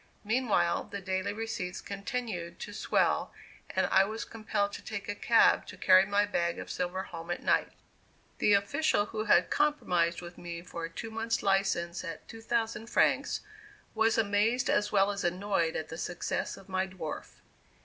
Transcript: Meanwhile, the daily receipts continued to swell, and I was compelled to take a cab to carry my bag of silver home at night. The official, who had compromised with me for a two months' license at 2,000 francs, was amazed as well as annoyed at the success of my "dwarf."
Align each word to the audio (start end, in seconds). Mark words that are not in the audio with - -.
Meanwhile, 0.23 0.85
the 0.85 0.99
daily 0.99 1.31
receipts 1.31 1.79
continued 1.79 2.57
to 2.61 2.73
swell, 2.73 3.31
and 3.69 3.85
I 3.85 4.03
was 4.03 4.25
compelled 4.25 4.73
to 4.73 4.81
take 4.81 5.07
a 5.07 5.13
cab 5.13 5.67
to 5.67 5.77
carry 5.77 6.07
my 6.07 6.25
bag 6.25 6.57
of 6.57 6.71
silver 6.71 7.03
home 7.03 7.29
at 7.29 7.43
night. 7.43 7.71
The 8.39 8.53
official, 8.53 9.05
who 9.05 9.25
had 9.25 9.51
compromised 9.51 10.19
with 10.19 10.39
me 10.39 10.63
for 10.63 10.85
a 10.85 10.89
two 10.89 11.11
months' 11.11 11.43
license 11.43 12.03
at 12.03 12.27
2,000 12.27 12.87
francs, 12.87 13.41
was 13.93 14.17
amazed 14.17 14.71
as 14.71 14.91
well 14.91 15.11
as 15.11 15.23
annoyed 15.23 15.75
at 15.75 15.89
the 15.89 15.99
success 15.99 16.57
of 16.57 16.67
my 16.67 16.87
"dwarf." 16.87 17.33